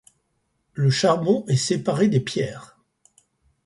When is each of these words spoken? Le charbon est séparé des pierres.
Le 0.73 0.89
charbon 0.89 1.45
est 1.47 1.55
séparé 1.57 2.07
des 2.07 2.21
pierres. 2.21 2.75